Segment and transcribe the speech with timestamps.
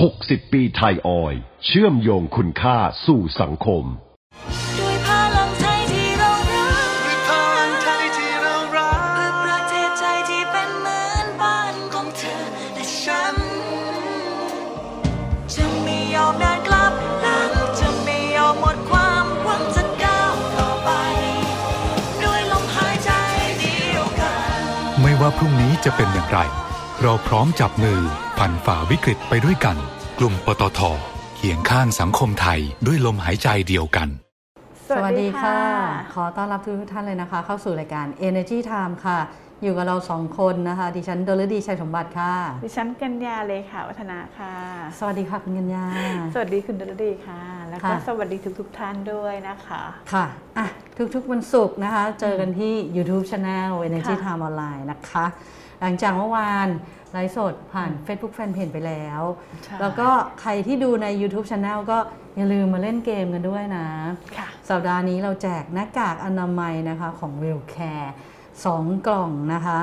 [0.00, 2.76] 60 ปีไทยออยล์เชื่อมโยงคุณค่า
[3.06, 3.84] สู่สังคม
[4.78, 12.42] ด้วยพลังไทยที่เรารักด้วยพลังไทยที่เรารักเพื่อประเทศไทยที่เป็นเหมือนบ้านของเธอ
[12.74, 13.36] และฉัน
[15.54, 20.90] จะไม่ยอมเดินกลับหลัง จะไม่ยอมหมดความหวังจะก้าวต่อไป
[22.22, 23.10] ด้วยลมหายใจ
[23.58, 24.60] เดียวกัน
[25.00, 26.38] ไม่ว่าพรุ่งนี้จะเป็นอย่างไร
[27.02, 28.02] เราพร้อมจับมือ
[28.44, 29.76] ผ่านฝ่าวิกฤตไปด้วยกัน
[30.18, 30.80] กลุ่มปตท
[31.36, 34.08] เคียงข้างสังคมไทยด้วยลมหายใจเดียวกัน
[34.88, 35.58] สวัสดีค่ะ
[36.14, 39.18] ขอต้อนรับทุกท่านเลยนะคะ เข้าสู่รายการ Energy Time ค่ะ
[39.62, 44.54] อยู่กับเราสองคนนะคะ ดิฉันดลดีชัยสมบัติค่ะ ดิฉันกัญญาเลยค่ะ วัฒนาค่ะ
[44.98, 45.84] สวัสดีค่ะคุณกัญญา
[46.34, 49.82] สวัสดีคุณดลดีค่ะ แล้วก็ค่ะ สวัสดีทุกๆท่านด้วยนะคะ
[50.12, 50.24] ค่ะ
[50.58, 50.66] อะ
[51.14, 55.26] ทุกๆวันศุกร์นะคะ เจอกันที่ YouTube Channel Energy ค่ะ Time Online นะคะ
[55.80, 56.68] หลังจากเมื่อวาน
[57.12, 59.22] ไลฟ์สดผ่าน Facebook Fanpage ไปแล้ว
[59.64, 60.08] ใช่แล้วก็
[60.40, 61.98] ใครที่ดูใน YouTube Channel ก็
[62.36, 63.86] อย่าลืมมาเล่นเกมกันด้วยนะ
[64.38, 68.10] ค่ะสัปดาห์นี้เราแจกหน้ากากอนามัยนะคะของ w e l c a r e
[68.64, 69.80] สองกล่องนะคะ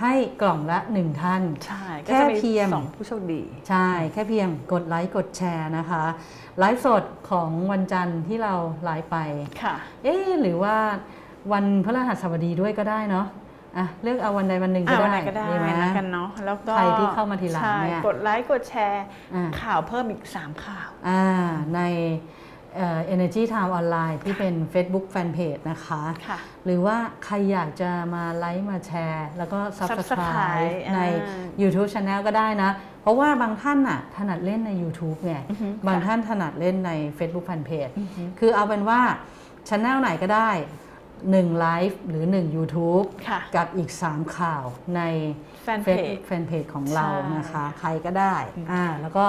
[0.00, 6.04] ให้กล่องละ1ท่านใช่แค่ก็จะมีเพียงสองผู้โชคดี ใช่ แค่เพียงกดไลค์กดแชร์นะคะ
[6.58, 8.54] ไลฟ์สดของวันจันทร์ที่เรา
[8.84, 9.16] ไลฟ์ไป
[9.62, 10.76] ค่ะ เอ๊ะหรือว่า
[11.52, 13.26] วันพฤหัสบดีด้วยก็ได้เนาะ
[13.78, 19.04] อะเลือกเอาวันใดวันหนึ่งก็อ่าวันได้ไหนก็ได้ไหมนะกันเนาะแล้วก็ใครที่เข้ามาทีหลังใช่เนี่ย กดไลค์กดแชร์
[19.34, 21.22] อ่า ข่าวเพิ่มอีก 3 ข่าว อ่า
[21.74, 21.80] ใน
[22.76, 32.20] เอ่อ Energy Time ออนไลน์ที่เป็น Facebook Fanpage นะคะ ค่ะ หรือว่าใครอยากจะมาไลค์มาแชร์ แล้วก็ Subscribe Subscribe ใน อ่า YouTube Channel
[32.26, 32.70] ก็ได้นะ
[33.02, 37.92] เพราะว่าบางท่านน่ะถนัดเล่นใน YouTube ไงอือฮึบางค่ะท่านถนัดเล่นใน Facebook Fanpage
[38.38, 39.00] คือเอาเป็นว่า
[39.68, 40.50] ช anel ไหนก็ได้
[41.34, 44.64] 1ไลฟ์หรือ 1 YouTube ค่ะกับอีก 3 ข่าว
[44.96, 45.02] ใน
[45.66, 48.34] Fanpage Facebook Fanpage ของเราใช่นะคะ ใครก็ได้
[48.72, 49.24] อ่าแล้วก็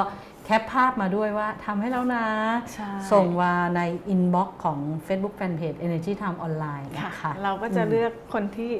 [0.46, 2.28] แคปภาพมาด้วยว่าทำให้แล้วนะ
[2.74, 3.82] ใช่ส่งมาใน
[4.14, 8.72] inbox ของ Facebook Fanpage Energy Time Online ค่ะนะคะ เราก็จะอืมเลือกคนที่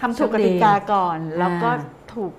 [0.00, 2.32] ทำถูกโชกคดีติกาก่อน แล้วก็อ่าถูก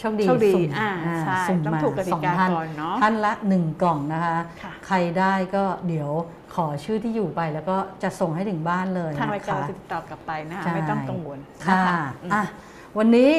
[0.00, 0.90] โชคดีโชคดีสุ่มอ่า
[1.20, 6.10] ใช่สุ่มต้องมาถูกกติสองกาท่านก่อนเนอะท่านละ1กล่องนะคะ ค่ะ ใครได้ก็เดี๋ยว
[6.54, 11.88] ขอชื่อที่อยู่ไปแล้วก็จะส่งให้ถึงบ้านเลยทางรายการนะคะ จะติดต่อกลับไปนะคะใช่ ไม่ต้องกังวลค่ะน
[12.22, 12.42] อืม อะ
[12.98, 13.30] วันนี้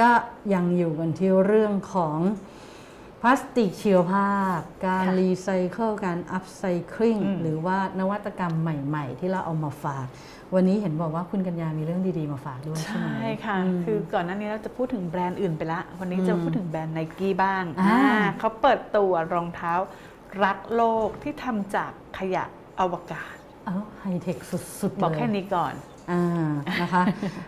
[0.00, 0.10] ก็
[0.54, 2.18] ยังอยู่กันที่เรื่องของ
[3.26, 6.62] พลาสติกชีวภาพ การรีไซเคิลการอัพไซ
[6.92, 10.06] คลิงอืมหรือว่านวัตกรรมใหม่ๆ ที่เราเอามาฝาก
[10.54, 19.72] วันนี้เห็นบอกว่าคุณกัญญามีเรื่องดีๆมาฝากด้วยใช่ไหมใช่ค่ะอืมคือก่อนหน้านี้เราจะพูดถึงแบรนด์อื่นไปละ วันนี้อืมจะพูดถึงแบรนด์ไนกี้บ้างอ่าอ่าเขาเปิดตัวรองเท้า
[20.44, 22.44] รักโลกที่ทำจากขยะ
[22.80, 23.34] อวกาศ
[23.66, 25.74] เอ้าไฮเทคสุดๆบอกเลยแค่นี้ก่อน
[26.10, 26.52] อ่า
[26.82, 27.02] นะคะ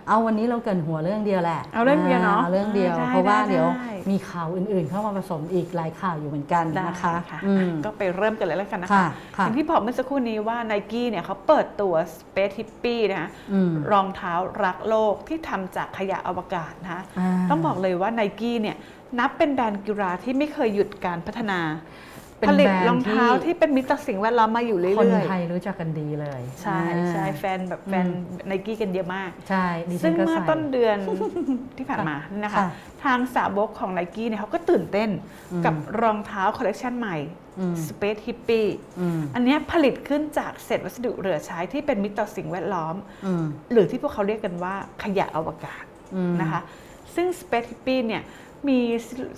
[0.08, 9.06] เอาวันนี้เราเกริ่นหัวเรื่องเดียวแหละเอาเรื่องเดียวเนอะเรื่องเดียวได้เพราะว่าได้เดี๋ยวได้มีข่าวอื่นๆ เข้ามาผสมอีกหลายข่าวอยู่เหมือนกันได้นะคะค่ะอืมก็ไปเริ่มกันเลยแล้วกันนะคะค่ะ
[9.36, 14.32] ค่ะอย่างที่บอกเมื่อสักครู่นี้ว่า n นกี้เนี่ยเขาเปิดตัว Space Hippie นะคะอืมรองเท้า
[14.64, 18.76] รักโลกที่ทำจากขยะอวกาศนะคะอ่าต้องบอกเลยว่า n นกี้เนี่ย
[19.18, 22.05] นับเป็นแบรนด์กีฬาที่ไม่เคยหยุดการพัฒนาเป็น
[22.48, 30.98] ผลิตแบรนด์รองเท้าที่ที่เป็นมิตรต่อสิ่งแวดล้อมมาอยู่เรื่คนอยไทยรู้จักกันดีเลยๆใช่อ่าใช่แฟนแบบแฟนอืมไนกี้กันเยอะมากใช่ดิฉัซึ่นงก็เมื่อใส่ต้นเดือน
[31.76, 32.68] ที่ผ่านมานะคะค่ะ
[33.04, 35.10] ทางสาวกของไนกี้เนี่ยเขาก็ตื่นเต้น
[35.52, 37.16] อืมกับรองเท้าคอลเลกชันใหม่
[37.58, 42.94] อืม Space Hippie อืมอันเนี้ยผลิตขึ้นจากเศษวัสดุเหลือใช้ที่เป็นมิตรต่อสิ่งแวดล้อม
[43.26, 45.84] อืมหรือที่พวกเขาเรียกกันว่าขยะอวกาศ
[46.14, 46.60] อืมนะคะ
[47.14, 48.22] ซึ่ง Space Hippie เนี่ย
[48.68, 48.78] มี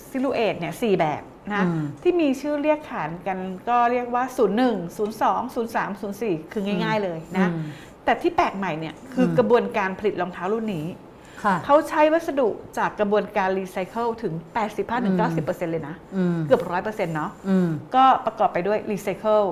[0.08, 1.22] silhouette เนี่ยสี่แบบ
[1.54, 4.24] นะอืมที่มีชื่อเรียกขานกันก็เรียกว่า
[4.68, 7.62] 01 02 03 04 คือง่าย ๆเลยนะอืม
[8.04, 10.86] แต่ที่แปลกใหม่เนี่ยคืออมกระบวนการผลิตรองเท้ารุ่นนี้
[11.44, 12.48] ค่ะเขาใช้วัสดุ
[12.78, 14.32] จากกระบวนการรีไซเคิลถึง
[15.02, 19.42] 85-90%เลยนะอืมเกือบ 100%เนาะอืมก็ประกอบไปด้วย recycled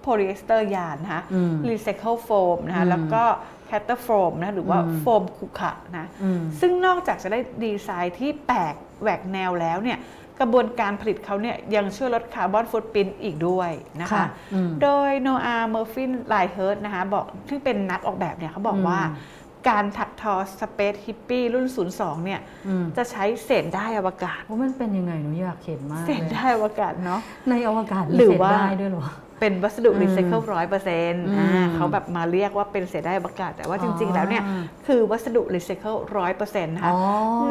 [0.00, 3.24] polyester yarn นะคะอืม recycled foam นะคะอืมแล้วก็
[3.66, 9.98] Crater Foam นะหรือว่าอืมโฟมขรุขระนะอืมซึ่งนอกจากจะได้ดีไซน์ที่แปลกแหวกแนวแล้วเนี่ย
[10.40, 13.70] กระบวนการผลิตเขาเนี่ยยังช่วยลด carbon footprint อีกด้วย
[14.00, 14.24] นะคะค่ะ
[14.54, 19.00] อืมโดย Noah Murphy-Reinhertz นะคะบอกซึ่งเป็นนักออกแบบเนี่ยเขาบอกอืมว่า
[19.68, 27.20] การถักทอ Space Hippie รุ่น 02 เนี่ยอืมจะใช้เศษด้ายอวกาศว่ามันเป็นยังไงหนูอยากเห็นมากเศษเลยด้ายอวกาศเนาะ
[27.50, 29.06] ในอวกาศมีหรือเศษว่าได้ด้วยเหรอ
[29.40, 34.42] เป็นวัสดุอืมรีไซเคิลร้อยเปอร์เซ็นต์อืมเขาแบบมาเรียกว่าเป็นเศษด้ายอวกาศ แต่ว่าจริงอ๋อๆแล้วเนี่ย
[34.86, 37.00] คือวัสดุรีไซเคิลร้อยเปอร์เซ็นต์นะคะอ๋อ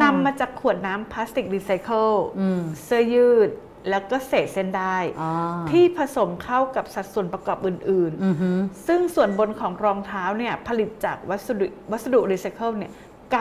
[0.02, 3.50] นำมาจากขวดน้ำพลาสติกรีไซเคิลอืมเสื้อยืด
[3.90, 5.30] แล้วก็เศษเส้นด้ายอ๋อ
[5.70, 12.92] ที่ผสมเข้ากับสัดส่วนประกอบอื่นอือหือๆซึ่งส่วนบนของรองเท้าเนี่ยผลิตจากวัสดุวัสดุรีไซเคิลเนี่ย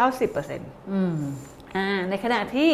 [0.05, 1.15] 90%อืม
[1.75, 2.71] อ่าในขณะที่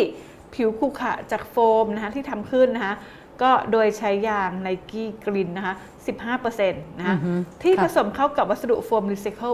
[0.54, 2.96] ผิวขรุขระจากโฟมนะคะที่ทำขึ้นนะคะ
[3.44, 5.76] ก็โดยใช้ยาง Nike Grind นะคะ
[6.18, 7.32] 15%นะคะอือฮึ
[7.64, 9.54] ที่ค่ะผสมเข้ากับวัสดุโฟมรีไซเคิล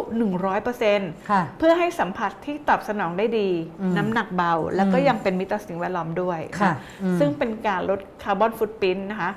[0.63, 3.49] 100%ค่ะเพื่อให้สัมผัสที่ตอบสนองได้ดี
[3.81, 9.31] อืมน้ำหนักเบา แล้วก็อืมยังเป็นมิตรต่อสิ่งแวดล้อมด้วยนะคะอืมซึ่งเป็นการลด carbon footprint นะคะ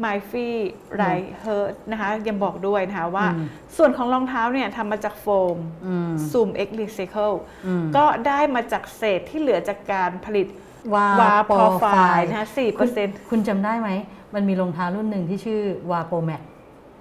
[0.00, 0.54] ไมฟี่
[0.96, 1.02] ไร
[1.38, 3.46] เฮิร์นะคะยังบอกด้วยนะคะว่าอืม
[3.76, 5.56] ส่วนของรองเท้าเนี่ยทำมาจากโฟม
[5.86, 7.36] อืมซูม X Recycle
[7.66, 10.46] อืมก็ได้มาจากเศษที่เหลือจากการผลิต
[10.94, 13.90] วาวาโปพอรไฟไฟล์ล์นะคะสี่เปอร์เซ็นต์คุณจำได้ไหม
[14.34, 16.42] มันมีรองเท้ารุ่นหนึ่งที่ชื่อวาโปแมก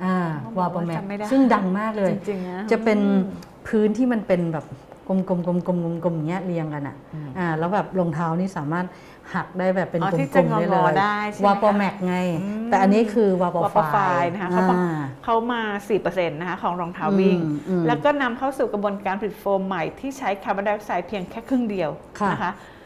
[0.03, 3.19] อ่าอ๋อวาโปแมกจำไม่ได้ซึ่งดังมากเลยจริงๆนะจะเป็นอืม
[3.67, 4.65] พื้นที่มันเป็นแบบ
[5.07, 6.95] กลมๆกลมๆกลมๆกลมๆอย่างเงี้ยเรียงกันอะ
[7.37, 8.85] อ่าแล้วแบบรองเท้านี่สามารถ
[9.35, 15.61] หักได้แบบเป็นอ๋อกลที่จะมๆได้เลงอยๆได้ใช่ไหมวาโปแมกไงอืมแต่อันนี้คือวาโปวาพอไฟล์นะคะเขาบอกอ่าเขามา
[15.99, 21.89] 4%นะคะของรองเท้าวิ่งอืมอืมแล้วก็นำเข้าสู่กระบวนการผลิตโฟมใหม่ที่ใช้คาร์บอนไดออกไซด์เพียงแค่ครึ่งเดียว
[22.19, 22.76] ค่ะนะคะอืม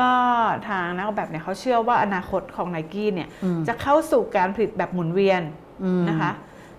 [0.00, 0.10] ก็
[0.68, 5.42] ทางนักออกแบบเนี่ยเขาเชื่อว่าอนาคตของไนกี้เนี่ยอืมจะเข้าสู่การผลิตแบบหมุนเวียน
[5.84, 6.32] อืมนะคะ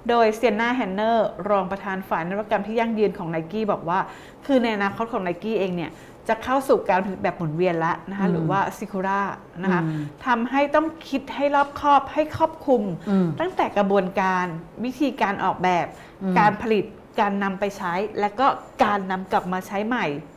[0.10, 4.00] โดยเซียนาแฮนเนอร์รองประธานฝ่ายนวัตกรรมที่ยั่งยืนของไนกี้บอกว่า
[4.46, 5.92] คือในอนาคตของไนกี้เองเนี่ย
[6.28, 9.22] จะเข้าสู่การผลิตแบบหมุนเวียนแล้วนะคะอืมหรือว่าซิคูรา
[9.64, 14.46] นะคะอืมทำให้ต้องคิดให้รอบคอบให้ครอบคลุมอืมตั้งแต่กระบวนการ
[14.86, 15.86] วิธีการออกแบบ
[16.24, 16.86] อืมการผลิต
[17.20, 18.48] การนำไปใช้ และก็
[18.84, 20.37] การนำกลับมาใช้ใหม่อื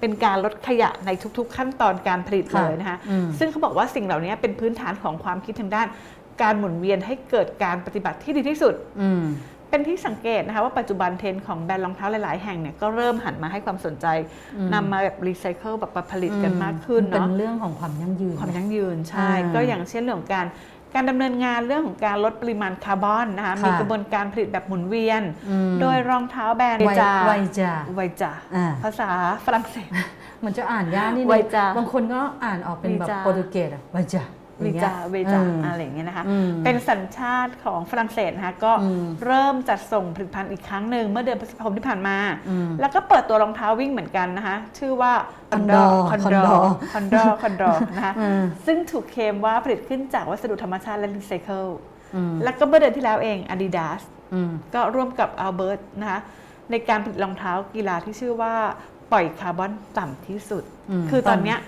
[0.00, 5.86] เป็นการลดขยะในทุกๆ ขั้นตอนการผลิตค่ะเลยนะคะอืมซึ่งเขาบอกว่าสิ่งเหล่านี้เป็นพื้นฐานของความคิดทางด้าน
[6.42, 9.24] การหมุนเวียนให้เกิดการปฏิบัติที่ดีที่สุดอืม
[9.70, 14.06] เป็นที่สังเกตนะคะว่าปัจจุบันเทรนด์ของแบรนด์รองเท้าหลาย ๆ แห่งเนี่ยก็เริ่มหันมาให้ความสนใจ
[14.56, 20.46] อืมนำมาแบบรีไซเคิลแบบมาผลิตกันมากขึ้นเป็เนาะนเรื่องของความยั่งยืน ความยั่งยืนใช่อ่าก็อย่างเช่นเรื่องของการ
[20.94, 29.08] การดำเนินงานเรื่องของการลดปริมาณคาร์บอนนะคะค่ะมีกระบวนการผลิตแบบหมุนเวียนอืมโดยรองเท้าแบรนด์ไวจาไวจาไวจาอ่าภาษา
[29.44, 29.90] ฝรั่งเศส
[30.44, 42.16] มันจะอ่านยากนิดไวนึงจาบางคนก็อ่านออกเป็นแบบไวจาโปรตุเกสอะไวจาเวอย่างงี้จายเวจาอืมอะไรอย่างเงี้ยนะคะอืมเป็นสัญชาติของฝรั่งเศสนะคะก็อืมเริ่มจัดส่งผลิตภัณฑ์อีกครั้งหนึ่งเมื่อเดือนพฤษภาคมที่ผ่านมา
[42.48, 45.12] อืมแล้วก็เปิดตัวรองเท้าวิ่งเหมือนกันนะคะชื่อว่า
[45.52, 51.66] Condor คอนดอ Condor คอนดอคอนดอนะคะอืมซึ่งถูกเคลมว่าผลิตขึ้นจากวัสดุธรรมชาติและรีไซเคิล
[52.14, 54.00] อืมแล้วก็เมื่อเดือนที่แล้วเอง Adidas
[54.34, 56.20] อืมก็ร่วมกับ Albert นะคะ
[56.70, 58.54] ในการผลิตรองเท้ากีฬาที่ชื่อว่า
[59.12, 61.58] ปล่อยคาร์บอนต่ำที่สุดอืมคือตอนเนี้ย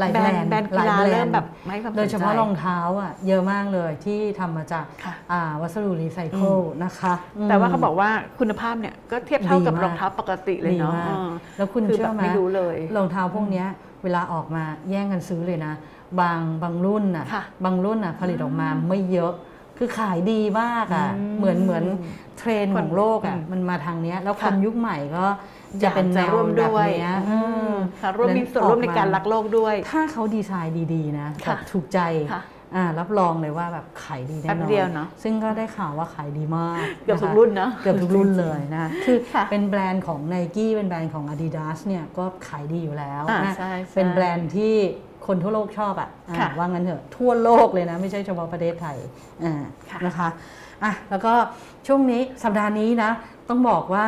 [0.00, 7.14] หลายแบแบรรนนด์ด์แบรนด์หลกียฬาแบนด์เริ่มแบบไม่ให้ความสนใจโดยเฉพาะรองเท้าอะเยอะมากเลยที่ทำมาจากค่ะอ่าวัสดุรีไซเคิลนะคะ
[7.48, 13.66] แต่ว่าอืมเขาบอกว่าคุณภาพเนี่ยก็เทียบเท่ากับดีมากรองเท้าปกติเลยดีเนาะมากเออแล้วคุณคือเชื่แบอบไหมไม่รู้เลยรองเท้าพวกเนี้ย
[14.02, 15.74] เวลาออกมาแย่งกันซื้อเลยนะ
[16.20, 19.32] บางบางรุ่นน่ะค่ะบางรุ่นน่ะผลิตออกมาไม่เยอะ
[19.82, 21.84] คือขายดีมากอะอืมเหมือนเหมือน
[22.38, 25.26] เทรนด์คนของโลกอะอืมมันมาทางเนี้ย แล้วคค่ะนยุคใหม่ก็
[25.82, 27.38] จะเป็นอยากแนจะวร่วมแบบด้วยเนี้ยอื
[27.72, 32.00] มค่ะร่วมมีส่วนร่วมในการรักโลกด้วย ถ้าเขาดีไซน์ดีๆนะค่ะแบบถูกใจ
[32.32, 32.42] ค่ะ
[32.76, 44.76] อ่ารับรองเลยว่าแบบขายดีแน่นอนแป๊บเดียวเนอะซึ่งก็ได้ข่าวว่าขายดีมากเกือบทุกะคะรุ่นเนอะเกือบทุกรุ่นเลยนะคือค่ะเป็นแบรนด์ของ n i กี้เป็นแบรนด์ของ Adidas เนี่ยก็ขายดีอยู่แล้วอ่านะใช่ใช่เป็นแบรนด์ที่
[45.30, 48.96] คนทั่วโลกชอบอะอ่าค่ะว่างั้นเถอะทั่วโลกเลยนะ ไม่ใช่เฉพาะประเทศไทย
[49.44, 49.54] อ่า
[49.90, 50.28] ค่ะนะคะ
[50.84, 51.32] อะแล้วก็
[51.86, 53.10] ช่วงนี้สัปดาห์นี้นะ
[53.48, 54.06] ต้องบอกว่า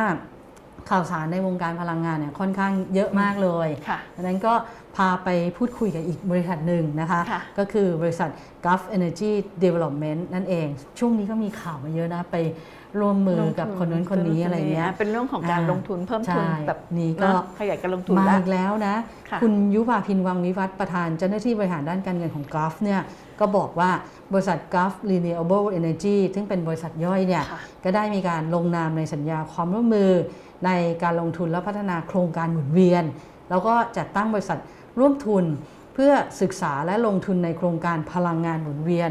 [0.89, 4.53] ข่าวสารในวงการพลังงานเนี่ยค่อนข้างเยอะมากเลยค่ะดังนั้นก็
[4.95, 8.29] พาไปพูดคุยกับอีกบริษัทหนึ่งนะคะค่ะก็คือบริษัท
[8.65, 9.31] Gulf Energy
[9.63, 10.67] Development นั่นเอง
[10.99, 12.35] ช่วงนี้ก็มีข่าวมาเยอะนะ ไป
[12.99, 18.95] ร่วมมือกับคนนู้นคนนี้อะไรเงี้ยเป็นเรื่องของการอ่าลงทุนเพิ่มทุนใช่แบบนี่ก็เนอะขยายการลงทุนมาแล้วอีกแล้วนะ
[19.29, 23.01] ค่ะณยุพาพินวังวิวัฒน์ประธานเจ้าหน้าที่บริหารด้านการเงินของ Gulf เนี่ย
[23.39, 23.89] ก็บอกว่า
[24.33, 30.11] บริษัท Gulf Renewable Energy ซึ่งเป็นบริษัทย่อยเนี่ยค่ะก็ได้มีการลงนามในสัญญาความร่วมมือ
[30.65, 30.69] ใน
[31.03, 33.03] การลงทุนและพัฒนาโครงการหมุนเวียน
[33.49, 34.59] แล้วก็จัดตั้งบริษัท
[34.99, 35.43] ร่วมทุน
[35.93, 39.09] เพื่อศึกษาและลงทุนในโครงการพลังงานหมุนเวียน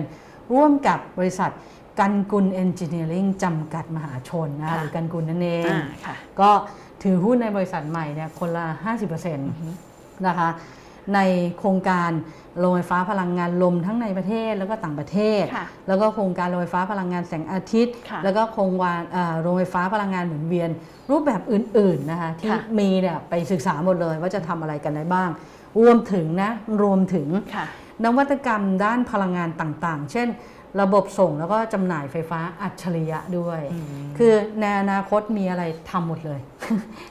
[0.53, 1.51] ร่วมกับบริษัท
[2.01, 6.51] กันกุลเอนจิเนียริงจำกัดมหาชนนะค่ะหรือกันกุลนั่นเองอ่าค่ะก็
[7.03, 8.65] ถือหุ้นในบริษัทใหม่เนี่ยคนละ
[9.21, 10.51] 50%นะคะ
[11.15, 11.21] ใน
[11.59, 12.11] โครงการ
[12.59, 20.71] โรงไฟฟ้าพลังงานลมทั้งในประเทศแล้วก็ต่างประเทศค่ะแล้วก็โครงการโรงไฟฟ้าพลังงานแสงอาทิตย์ค่ะแล้วก็โครงการเอ่อโรงไฟฟ้าพลังงานหมุนเวียน
[21.11, 25.31] รูปแบบอื่นๆนะคะที่ค่ะมีเนี่ยไปศึกษาหมดเลยว่าจะทำอะไรกันได้บ้าง
[25.81, 26.51] รวมถึงนะ
[26.83, 27.67] รวมถึงค่ะ
[28.05, 30.29] นวัตกรรมด้านพลังงานต่างๆ เช่น
[30.81, 33.61] ระบบส่งแล้วก็จำหน่ายไฟฟ้าอัจฉริยะด้วย
[34.19, 36.41] คือในอนาคตมีอะไรทำหมดเลย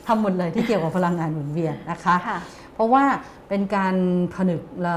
[0.08, 2.40] ทำหมดเลยที่เกี่ยวกับพลังงานหมุนเวียนนะคะค่ะ
[2.74, 3.04] เพราะว่า
[3.50, 3.96] เป็นการ
[4.36, 4.96] ผนึกและ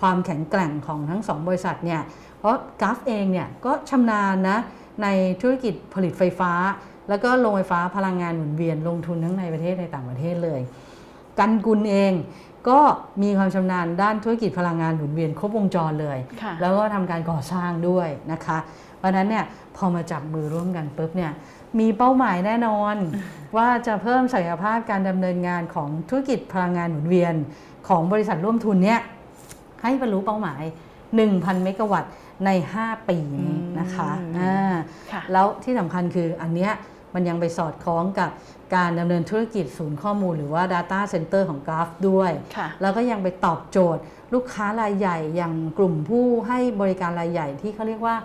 [0.00, 2.00] ความแข็งแกร่งของทั้งสองบริษัทเนี่ย
[2.38, 4.58] เพราะกราฟเองเนี่ยก็ชำนาญนะ
[5.02, 5.08] ใน
[5.40, 6.52] ธุรกิจผลิตไฟฟ้า
[7.08, 10.60] แล้วก็โรงไฟฟ้าพลังงานหมุนเวียนลงทุนทั้งในประเทศในต่างประเทศเลย
[11.38, 12.12] กันกุลเอง
[12.68, 12.80] ก็
[13.22, 18.58] มีความชำนาญด้านธุรกิจพลังงานหมุนเวียนครบวงจรเลยค่ะแล้วก็ทำการก่อสร้างด้วยนะคะ
[18.98, 19.44] เพราะฉะนั้นเนี่ย
[19.76, 21.32] พอมาจับมือร่วมกันปุ๊บเนี่ย
[21.78, 22.96] มีเป้าหมายแน่นอน
[23.56, 27.34] ว่าจะเพิ่มศักยภาพการดำเนินงานของธุรกิจพลังงานหมุนเวียน
[27.88, 29.00] ของบริษัทร่วมทุนเนี่ย
[29.82, 30.62] ให้บรรลุเป้าหมาย
[31.14, 32.12] 1,000 เมกะวัตต์
[32.46, 32.50] ใน
[32.80, 34.74] 5 ปีนี้นะคะอืมอ่า
[35.12, 36.72] ค่ะแล้วที่สำคัญคืออันเนี้ย
[37.16, 38.30] มันยังไปสอดคล้องกับ
[38.74, 44.02] การดำเนินธุรกิจศูนย์ข้อมูลหรือว่า Data Center ของ g r a f ด้วยค่ะแล้วก็ยังไปตอบโจทย์
[44.34, 48.16] ลูกค้ารายใหญ่อย่างกลุ่มผู้ให้บริการรายใหญ่ที่เขาเรียกว่า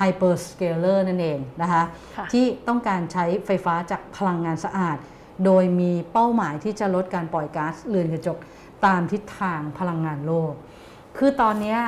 [0.00, 1.82] Hyperscaler นั่นเองนะคะ
[2.16, 4.96] ค่ะที่ต้องการใช้ไฟฟ้าจากพลังงานสะอาด
[5.44, 8.38] โดยมีเป้าหมายที่จะลดการปล่อยก๊าซเรือนกระจก
[8.86, 10.52] ตามทิศทางพลังงานโลก
[11.16, 11.80] คือตอนเนี้ย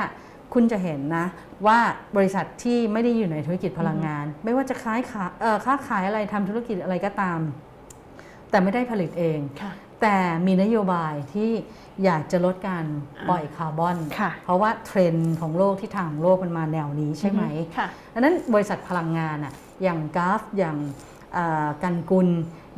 [0.54, 1.26] คุณจะเห็นนะ
[1.66, 1.78] ว่า
[2.16, 7.40] บริษัทที่ไม่ได้อยู่ในธุรกิจพลังงาน ไม่ว่าจะค้ายขาเอ่อค้าขายอะไรทำธุรกิจอะไรก็ตาม
[8.50, 11.50] แต่ไม่ได้ผลิตเองค่ะแต่มีนโยบายที่
[12.04, 12.84] อยากจะลดการ
[13.28, 17.42] ปล่อยคาร์บอนค่ะเพราะว่าเทรนด์ของโลกที่ทางของโลกมันมาแนวนี้ใช่ไหม
[17.78, 21.13] ค่ะดังนั้นบริษัทพลังงานอะอย่าง Gulf อย่างเอ่อ
[21.83, 22.29] กันกุล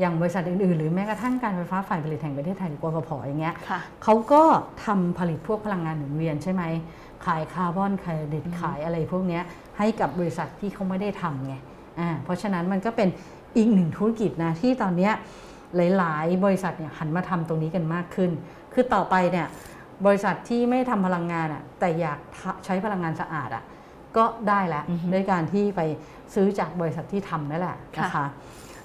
[0.00, 4.42] อย่างบริษัทอื่นๆ หรือแม้กระทั่งการไฟฟ้าฝ่ายผลิตแห่งประเทศไทยหรือกฟผอย่างเงี้ยค่ะเขาก็
[4.84, 6.62] ทำผลิตพวกพลังงานหมุนเวียนใช่ไหม
[7.26, 9.42] ขายคาร์บอนเครดิตขายอะไรพวกเนี้ย
[9.78, 11.54] ให้กับบริษัทที่เขาไม่ได้ทำไง
[11.98, 13.08] อ่าเพราะฉะนั้นมันก็เป็น
[13.56, 15.12] อีกหนึ่งธุรกิจนะที่ตอนเนี้ย
[15.76, 18.30] หลายๆ บริษัทเนี่ยหันมาทำตรงนี้กันมากขึ้น
[18.72, 19.46] คือต่อไปเนี่ย
[20.06, 22.18] บริษัทที่ไม่ทำพลังงานอะแต่อยาก
[22.64, 23.64] ใช้พลังงานสะอาดอะ
[24.16, 25.80] ก็ได้แล้วด้วยการที่ไป
[26.34, 28.26] ซื้อจากบริษัทที่ทำนั่นแหละนะคะค่ะ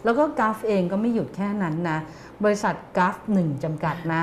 [0.03, 2.00] แล้วก็กราฟเองก็ไม่หยุดแค่นั้นนะ
[2.43, 4.21] บริษัทกราฟหนึ่งจำกัดนะ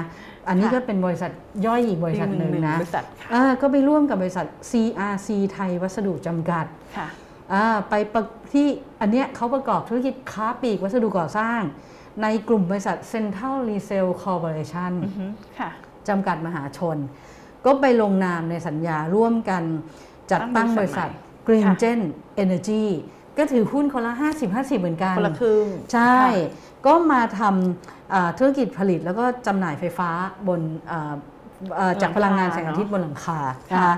[0.49, 1.31] อันนี้ค่ะก็เป็นบริษัท
[1.67, 7.09] ย่อยอีกบริษัทหนึ่งนะบริษัทค่ะอ่าก็ไปร่วมกับบริษัท CRC ไทยวัสดุจำกัดค่ะ
[7.53, 8.23] อ่าไปประ
[8.53, 8.67] ที่
[9.01, 11.61] อันเนี้ยเขาประกอบธุรกิจค้าปลีกวัสดุก่อสร้าง
[12.23, 15.27] ในกลุ่มบริษัท Central Resale Corporation อือฮึ
[15.59, 15.71] ค่ะ
[16.09, 16.97] จำกัดมหาชน
[17.67, 19.63] ก็ไปลงนามในสัญญาร่วมกัน
[20.31, 21.09] จัดตั้งบริษัท
[21.47, 22.01] Green ค่ะ Gen
[22.43, 22.85] Energy
[23.39, 24.13] ก็ถือหุ้นคนละ
[24.47, 30.11] 50-50 เหมือนกัน คนละครึ่ง ใช่ค่ะก็มาทำอ่าธุรกิจผลิตแล้วก็จำหน่ายไฟฟ้า
[30.49, 31.15] บนอ่า
[31.79, 33.41] อ่าจากพลังงานแสงอาทิตย์บนหลังคา
[33.73, 33.97] นะคะ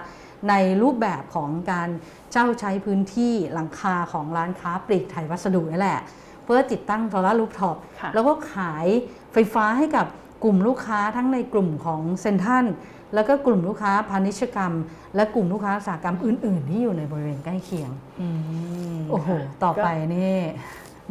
[0.49, 1.89] ในรูปแบบของการ
[2.33, 6.01] เจ้าใช้พื้นที่หลังคาของร้านค้าปลีกไทยวัสดุนี่แหละ
[6.45, 8.87] เพื่อติดตั้งโซลารูฟท็อปค่ะแล้วก็ขาย
[9.33, 10.07] ไฟฟ้าให้กับ
[10.45, 12.65] กลุ่มลูกค้าทั้งในกลุ่มของเซนทรัน
[13.15, 14.73] แล้วก็กลุ่มลูกค้าพาณิชยกรรม
[15.17, 17.91] และกลุ่มลูกค้าอุตสาหกรรมอื่น ๆ ที่อยู่ในบริเวณใกล้เคียง
[18.21, 18.29] อื
[18.97, 19.29] มโอ้โห
[19.65, 20.35] ต่อไปนี่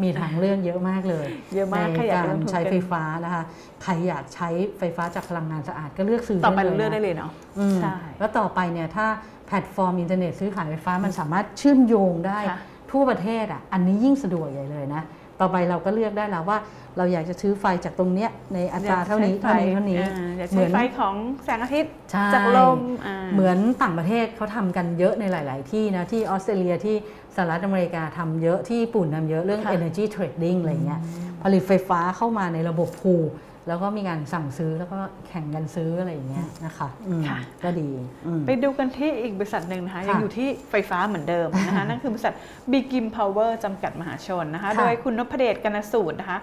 [0.02, 3.44] มีทางเลือกเยอะมากเลยเยอะมากในใครอยากการลงทุนใช้กันไฟฟ้านะคะ
[3.84, 9.08] ใครอยากใช้ไฟฟ้าจากพลังงานสะอาดก็เลือกซื้อต่อไปด้เราเลือกได้นะเลยเนาะอืมใช่แล้วต่อไปเนี่ยถ้า
[9.48, 12.60] แพลตฟอร์มอินเทอร์เน็ตซื้อขายไฟฟ้ามันสามารถเชื่อมโยงได้ค่ะ
[12.92, 15.04] ทั่วประเทศอะอันนี้ยิ่งสะดวกใหญ่เลยนะ
[15.42, 16.58] ต่อไปเราก็เลือกได้แล้วว่า
[16.98, 26.96] เราอยากจะซื้อไฟจากตรงเนี้ยในอัตราเท่านี้อยกเท่าใช้นี้เท่านี้อ่อยากเหมืใช้อนไฟของแสงอาทิตย์ใช่จากลมอ่าเหมือนต่างประเทศเขาทำกันเยอะในหลาย ๆ ที่นะที่ออสเตรเลียที่
[27.36, 31.00] สหรัฐอเมริกาทำเยอะที่ญี่ปุ่นทำเยอะเรื่องค่ะ energy trading อะไรเงี้ย
[31.44, 33.24] ผลิตไฟฟ้าเข้ามาในระบบพูล
[33.68, 34.98] แล้วก็มีการสั่งซื้อแล้วก็
[35.28, 37.90] แข่งกันซื้ออะไรอย่างเงี้ยนะคะอืมค่ะ ก็ดี
[38.26, 42.36] อืมไปดูกันที่อีกบริษัทหนึ่งนะคะค่ะยังอยู่ที่ไฟฟ้าเหมือนเดิมนะคะนั่นคือบริษัท
[42.72, 46.40] b i g i m Power จำกัดมหาชนนะคะค่ะโดยคุณนพเดชกนสูตรนะคะ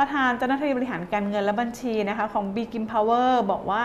[0.00, 3.82] ประธานเจ้าหน้าที่บริหารการเงินและบัญชีนะคะของ b i g i m Power บอกว่า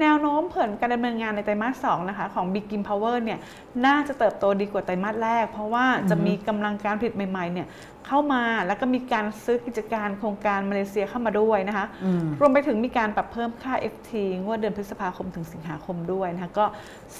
[0.00, 3.38] แนวโน้มผลการดำเนินงานในไตรมาส2นะคะของ b i g i m Power เนี่ย
[3.86, 7.66] น่าจะเติบโตดีกว่าไตรมาสแรก เพราะว่าจะมีกำลังการผลิตใหม่ๆเนี่ย
[8.06, 14.10] เข้ามาแล้วก็มีการซื้อกิจการโครงการมาเลเซียเข้ามาด้วยนะคะอืมรวมไปถึงมีการปรับเพิ่มค่า FT
[14.44, 16.64] งวดเดือนพฤษภาคมถึงสิงหาคมด้วยนะคะก็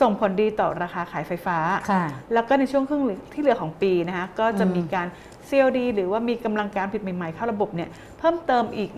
[0.00, 1.58] ส่งผลดีต่อราคาขายไฟฟ้า
[1.90, 5.06] ค่ะแล้วก็ในช่วงครึ่งที่เหลือของปีนะคะก็จะมีการ
[5.50, 8.90] COD หรือว่ามีกำลังการผลิตใหม่ๆ เข้าระบบเนี่ยเพิ่มเติมอีก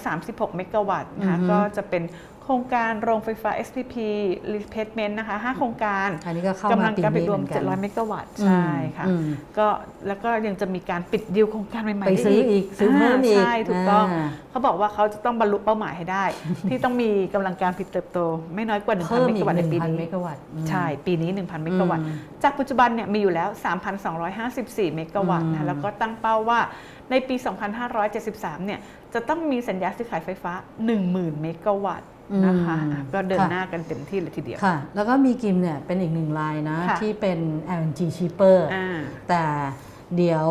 [0.00, 2.02] 136 เมกะวัตต์นะคะอือฮึก็จะเป็น
[2.37, 3.94] โครงการโรงไฟฟ้า SPP
[4.54, 9.22] Replacement นะคะ5โครงการอันนี้ก็เข้ามากำลังการผลิตรวมปีนี้เหมือนกัน700 เมกะวัตต์ ใช่ค่ะอืม
[9.58, 9.66] ก็
[10.06, 16.24] แล้วก็ยังจะมีการปิดดีลโครงการใหม่ๆไปซื้ออีก ซื้อเพิ่มอีก ใช่ ถูกต้องอ่าเขาบอกว่าเขาจะต้องบรรลุเป้าหมายให้ได้
[16.68, 18.18] ที่ต้องมีกำลังการผลิตเติบโต
[18.54, 23.48] ไม่น้อยกว่า 1,000เพิ่มเมอีกะกวัตต์หในนึ่งปีพันนี้เมกะวัตต์อืมใช่ ปีนี้ 1,000 เมกะวัตต์อืมจากปัจจุบันเนี่ยมีอยู่แล้ว
[24.22, 26.60] 3,254 เมกะวัตต์อืนะมแล้วก็ตั้งเป้าว่า
[27.10, 27.34] ในปี
[28.00, 28.80] 2573 เนี่ย
[29.14, 30.52] จะต้องมีสัญญาซื้อขายไฟฟ้า
[30.96, 32.08] 10,000 เมกะวัตต์
[32.44, 37.38] นะคะอืมอะก็เดินค่ะหน้ากันเต็มที่เลยทีเดียวค่ะ แล้วก็มีกิมเนี่ยเป็นอีกหนึ่งรายนะค่ะที่เป็น
[37.78, 39.42] LNG cheaper อ่าแต่
[40.16, 40.48] เดี๋ยว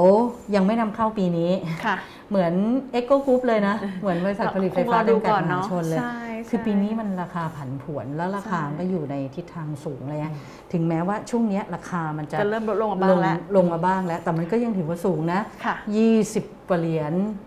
[0.56, 1.52] ยังไม่นำเข้าปีนี้
[1.86, 1.96] ค่ะ
[2.30, 2.54] เหมือน
[3.00, 6.16] Echo Group เลยนะ เหมือนบริษัทผลิตไฟฟ้าคงรอดูจำกัดก่อนมหาเนอะชนเลยใช่
[6.50, 10.32] คือใช่ปีนี้มันราคาผันผวนแล้วราคาใช่ก็อยู่ในทิศทางสูงเลยอะ
[10.74, 15.76] ถึงแม้ว่าช่วงเนี้ยราคามันจะจะเริ่มลดลงมาบ้างแล้วลงมาบ้างแล้ว แต่มันก็ยังถือว่าสูงนะค่ะ
[16.22, 17.47] 20กว่าเหรียญเอ่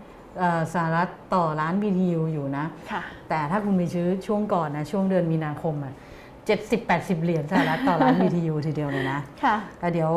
[0.73, 5.93] สหรัฐต่อล้าน BTU อยู่นะค่ะแต่ถ้าคุณไปซื้อช่วงก่อนนะช่วงเดือนมีนาคมอะ
[6.41, 10.13] 70 80เหรียญสหรัฐต่อล้าน BTU ทีเดียวเลยนะค่ะแต่เดี๋ยว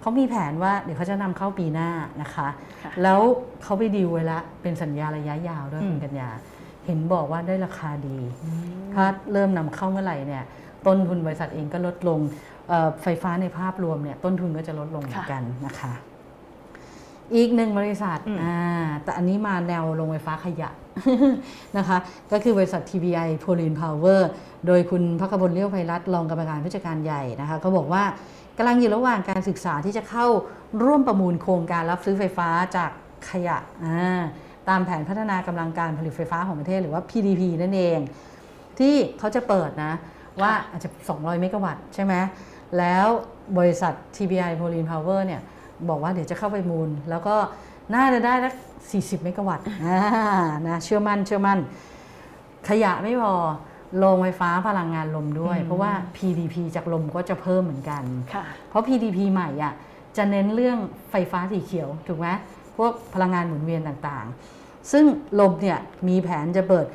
[0.00, 1.90] เขามีแผนว่าเดี๋ยวเขาจะนำเข้าปีหน้า
[2.22, 2.48] นะคะ
[2.82, 3.20] ค่ะแล้ว
[3.62, 6.28] เขาไปดีลไว้ละเป็นสัญญาระยะยาวด้วยอืมคุณกัญญา
[6.86, 8.18] เห็นบอกว่าได้ราคาดี
[8.94, 10.44] ถ้าเริ่มนำเข้าเมื่อไหร่เนี่ย
[10.86, 12.20] ต้นทุนบริษัทเองก็ลดลง
[12.68, 15.92] เอ่อไฟฟ้าในภาพรวมเนี่ยต้นทุนก็จะลดลงเหมือนกันนะคะ
[17.34, 20.70] อีกหนึ่งบริษัทอืมอ่าแต่อันนี้มาแนวโรงไฟฟ้าขยะ
[21.78, 21.98] นะคะ
[22.32, 24.20] ก็คือบริษัท TBI p o l i n Power
[24.66, 28.04] โดยคุณพักพลเลี้ยวไพรัตน์รองกรรมการผู้จัดการใหญ่นะคะก็บอกว่า
[28.58, 30.26] กำลังอยู่ระหว่างการศึกษาที่จะเข้า
[30.82, 32.90] ร่วมประมูลโครงการรับซื้อไฟฟ้าจาก
[33.30, 34.22] ขยะอ่า
[34.68, 37.98] ตามแผนพัฒนากำลังการผลิตไฟฟ้าของประเทศหรือว่า PDP นั่นเอง
[38.78, 39.92] ที่เขาจะเปิดนะ
[40.40, 42.14] ว่าอาจจะ 200 เมกะวัตต์ใช่ไหม
[42.78, 43.06] แล้ว
[43.58, 45.40] บริษัท TBI p o l i n Power เนี่ย
[45.88, 47.36] บอกว่าเดี๋ยวจะเข้าไปมูล แล้วก็
[47.94, 48.54] น่าจะได้สัก
[48.88, 50.00] 40 เมกะวัตต์อ่า
[50.68, 51.58] นะเชื่อมั่นเชื่อมั่น
[52.68, 53.34] ขยะไม่พอ
[53.98, 58.02] โรงไฟฟ้าพลังงานลมด้วย เพราะว่า PDP จากลมก็จะเพิ่มเหมือนกัน
[58.34, 59.74] ค่ะเพราะ PDP ใหม่อะ
[60.16, 60.78] จะเน้นเรื่อง
[61.10, 62.28] ไฟฟ้าสีเขียวถูกไหม
[62.76, 65.04] พวกพลังงานหมุนเวียนต่างๆ ซึ่ง
[65.40, 66.86] ลมเนี่ยมีแผนจะเปิด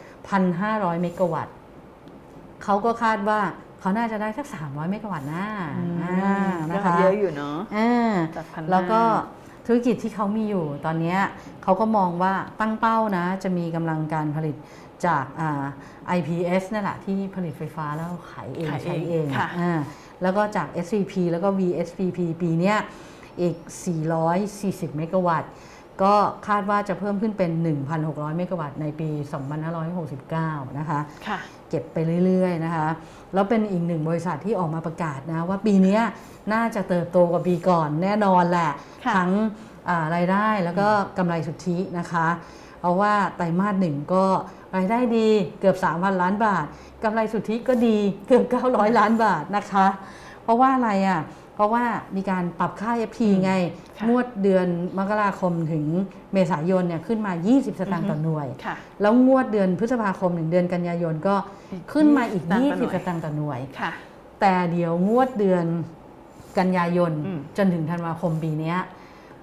[0.47, 1.55] 1,500 เมกะวัตต์
[2.63, 3.41] เขาก็คาดว่า
[3.81, 5.45] เขาน่าจะได้สัก300เมกะวัตต์นะ
[6.03, 6.35] อ่า
[6.71, 9.01] นะนะคะคะเยอะอยู่เนาะอ่าจาก1,500แล้วก็
[9.65, 11.19] ธุรกิจที่เขามีอยู่ตอนเนี้ย
[11.63, 14.55] เขาก็มองว่าตั้งเป้านะ จะมีกำลังการผลิต
[15.05, 15.63] จากอ่า
[16.17, 19.79] IPS นั่นแหละที่ผลิตไฟฟ้าแล้วขายเองขายเองใช้เองค่ะอ่า
[20.21, 22.77] แล้วก็จาก SCP แล้วก็ VSPP ปีเนี้ย
[23.41, 23.55] อีก
[24.27, 25.51] 440 เมกะวัตต์
[26.03, 26.13] ก็
[26.47, 27.51] คาดว่าจะเพิ่มขึ้นเป็น
[27.95, 29.09] 1,600 เมกะวัตต์ในปี
[29.93, 31.39] 2569 นะคะค่ะ
[31.71, 32.87] เก็บไปเรื่อยๆนะคะ
[33.33, 36.01] แล้วเป็นอีกหนึ่งบริษัทที่ออกมาประกาศนะว่าปีเนี้ย
[36.53, 38.71] น่าจะเติบโตกว่าปีก่อนแน่นอนแหละ
[39.05, 39.31] ค่ะทั้ง
[39.89, 42.27] อ่ารายได้แล้วก็กำไรสุทธินะคะ
[42.79, 44.25] เพราะว่าไตรมาสหนึ่งก็
[44.75, 45.29] รายได้ดี
[45.59, 46.65] เกือบ 3,000 ล้านบาท
[47.03, 49.87] กำไรสุทธิก็ดีเกือบ 900 ล้านบาทนะคะ
[50.43, 53.53] เพราะว่าอะไรอะเพ ราะว่ามีการปรับค่า FT ไง
[53.97, 55.85] ค่ะงวดเดือนมกราคมถึง
[56.33, 61.35] เมษายนเนี่ยขึ้นมา 20 สตางค์ต่อหน่วยค่ะแล้วงวดเดือนพฤษภาคมถึงเดือนกันยายนก็
[61.93, 63.91] ขึ้นมาอีก 20 20สตางค์ต่อหน่วยค่ะ
[64.41, 65.65] แต่เดี๋ยวงวดเดือน
[66.59, 68.77] กันยายนอืมจนถึงธันวาคมปีเนี้ย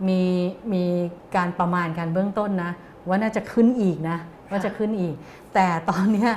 [0.08, 0.22] มี
[0.72, 0.84] มี
[1.36, 2.70] การประมาณการเบื้องต้นนะ
[3.08, 4.18] ว่าน่าจะขึ้นอีกนะ
[4.50, 5.14] ว่าจะขึ้นอีก
[5.54, 6.30] แต่ตอนเนี้ย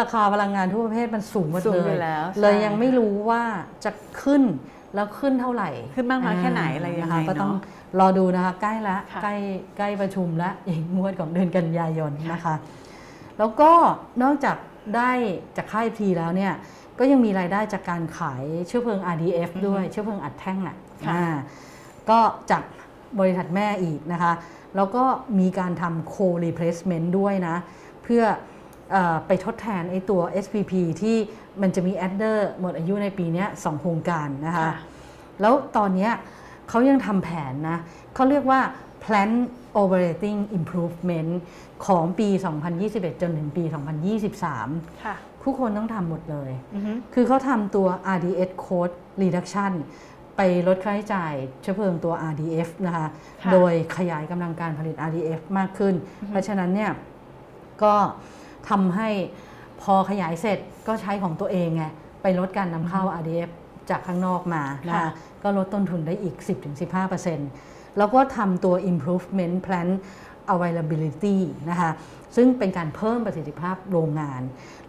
[0.00, 3.42] ราคาพลังงานทั่วประเทศมันสูงหมดสูงเลอยู่ยแล้วเลยใช่ยังไม่รู้ว่า
[3.84, 3.90] จะ
[4.22, 4.42] ขึ้น
[4.94, 7.62] แล้วขึ้นเท่าไหร่ขึ้นมากน้อยแค่ไหนอะไรยังไงนะคะก็ต้องเนอะ
[7.98, 9.34] รอดูนะคะใกล้ละค่ะใกล้
[9.76, 12.54] ใกล้ประชุมละอีกงวดของเดือนกันยายนนะคะ
[13.38, 13.70] แล้วก็
[14.22, 14.56] นอกจาก
[14.96, 15.10] ได้
[15.56, 16.52] จากค่ายพีแล้วเนี่ย
[16.98, 20.76] ก็ยังมีรายได้จากการขายเชื้อเพลิง RDF ด้วยอือฮึเชื้อเพลิงอัดแท่งอะ
[21.06, 21.34] ค่ะอ่า
[22.10, 22.18] ก็
[22.50, 22.62] จาก
[23.18, 24.32] บริษัทแม่อีกนะคะ
[24.76, 25.04] แล้วก็
[25.40, 27.56] มีการทำ co-replacement ด้วยนะ
[28.02, 28.53] เพื่อเออ
[29.26, 31.16] ไปทดแทนไอตัว SPP ที่
[31.62, 34.72] มันจะมี adder หมดอายุในปีเนี้ยสองโครงการนะคะค่ะ
[35.40, 36.12] แล้วตอนเนี้ย
[36.68, 37.78] เขายังทำแผนนะ
[38.14, 38.60] เขาเรียกว่า
[39.04, 39.30] plan
[39.82, 41.32] operating improvement
[41.86, 42.28] ของปี
[42.74, 43.64] 2021 จนถึงปี
[44.34, 49.72] 2023 ค่ะทุกคนต้องทำหมดเลยอือฮึคือเขาทำตัว RDS code reduction
[50.36, 53.06] ไปลดค่าใช้จ่ายเชื้อเพลิงตัว RDF นะคะ
[53.44, 55.94] ค่ะโดยขยายกำลังการผลิต RDF มากขึ้น
[56.28, 56.92] เพราะฉะนั้นเนี่ย
[57.82, 57.94] ก็
[58.70, 59.08] ทำให้
[59.82, 61.84] พอขยายเสร็จก็ใช้ของตัวเองไง
[62.22, 63.50] ไปลดการนำเข้า RDF
[63.90, 65.08] จากข้างนอกมานะคะค่ะ
[65.42, 66.36] ก็ลดต้นทุนได้อีก
[67.16, 69.88] 10-15%แล้วก็ทำตัว improvement plan
[70.54, 71.38] availability
[71.70, 71.90] นะคะ
[72.36, 74.42] ซึ่งเป็นการเพิ่มประสิทธิภาพโรงงาน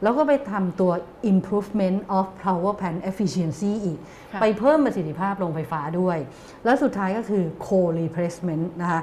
[0.03, 0.91] แล้วก็ไปทำตัว
[1.31, 3.99] improvement of power plant efficiency อีก
[4.33, 6.17] ค่ะไปเพิ่มประสิทธิภาพโรงไฟฟ้าด้วย
[6.65, 9.01] แล้วสุดท้ายก็คือ coal replacement นะคะ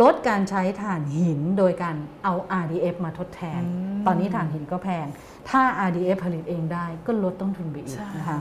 [0.00, 3.62] ลดการใช้ถ่านหินโดยการเอา RDF มาทดแทน
[4.06, 5.06] ตอนนี้ถ่านหินก็แพง
[5.48, 8.38] ถ้า RDF ผลิตเองได้ก็ลดต้นทุนไปอีกใช่นะคะ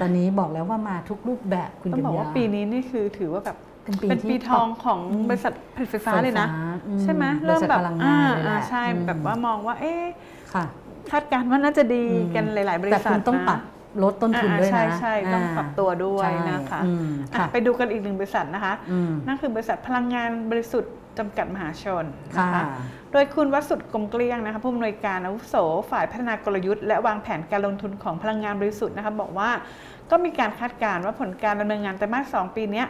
[0.00, 10.04] ตอนนี้บอกแล้วว่ามาทุกรูปแบบคุณต้องกัญบอกญาว่าปีนี้นี่คือถือว่าแบบเป็นปีเป็นที่ปีทองของอืมบริษัทผลิตไฟฟ้าเลยนะไฟฟ้าอืมใช่ไหมบริเริ่มษัทแบบพลังงานเลยแหละอ่าใช่อืมแบบว่ามองว่า เอ๊ะ
[10.54, 10.64] ค่ะ
[11.10, 13.60] คาดการณ์ว่าน่าจะดีกันหลาย ๆ บริแต่ษัทคุณต้องนะปรับ
[14.02, 22.64] ลดต้นทุนอ่าด้วยนะใช่ใช่ต้องาปรับตัวด้วยใช่นะคะอืมอะค่ะไปดูกันอีกหนึ่งบริษัทนะคะอืมนั่นคือบริษัทพลังงานบริสุทธิ์จำกัดมหาชนนะค่ะคะ
[23.12, 25.56] โดยคุณวสุดกลมเกลี้ยงนะคะผู้อำนวยการอาวุโส
[25.90, 29.50] ฝ่ายพัฒนากลยุทธ์และวางแผนการลงทุนของพลังงานบริสุทธิ์นะคะบอกว่า
[30.10, 32.86] ก็มีการคาดการณ์ว่าผลการดำเนินงานไตรมาสสองปีเนี้ย